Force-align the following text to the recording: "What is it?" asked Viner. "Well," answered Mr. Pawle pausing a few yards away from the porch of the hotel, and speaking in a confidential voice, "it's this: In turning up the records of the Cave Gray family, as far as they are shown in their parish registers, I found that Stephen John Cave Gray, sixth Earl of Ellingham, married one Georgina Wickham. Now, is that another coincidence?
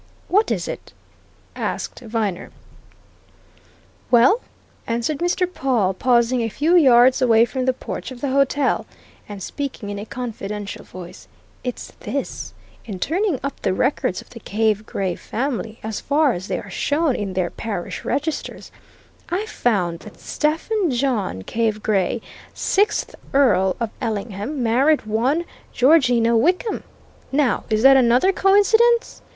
"What 0.29 0.49
is 0.49 0.67
it?" 0.67 0.93
asked 1.55 1.99
Viner. 1.99 2.49
"Well," 4.09 4.41
answered 4.87 5.19
Mr. 5.19 5.45
Pawle 5.45 5.93
pausing 5.93 6.41
a 6.41 6.49
few 6.49 6.75
yards 6.75 7.21
away 7.21 7.45
from 7.45 7.65
the 7.65 7.71
porch 7.73 8.09
of 8.09 8.19
the 8.19 8.29
hotel, 8.31 8.87
and 9.29 9.43
speaking 9.43 9.91
in 9.91 9.99
a 9.99 10.05
confidential 10.07 10.83
voice, 10.83 11.27
"it's 11.63 11.93
this: 11.99 12.55
In 12.83 12.97
turning 12.97 13.39
up 13.43 13.61
the 13.61 13.75
records 13.75 14.21
of 14.21 14.31
the 14.31 14.39
Cave 14.39 14.87
Gray 14.87 15.13
family, 15.15 15.79
as 15.83 16.01
far 16.01 16.33
as 16.33 16.47
they 16.47 16.57
are 16.57 16.71
shown 16.71 17.15
in 17.15 17.33
their 17.33 17.51
parish 17.51 18.03
registers, 18.03 18.71
I 19.29 19.45
found 19.45 19.99
that 19.99 20.19
Stephen 20.19 20.89
John 20.89 21.43
Cave 21.43 21.83
Gray, 21.83 22.21
sixth 22.55 23.13
Earl 23.35 23.75
of 23.79 23.91
Ellingham, 24.01 24.63
married 24.63 25.05
one 25.05 25.45
Georgina 25.71 26.35
Wickham. 26.35 26.81
Now, 27.31 27.65
is 27.69 27.83
that 27.83 27.97
another 27.97 28.31
coincidence? 28.31 29.21